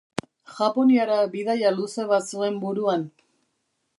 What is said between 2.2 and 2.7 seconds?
zuen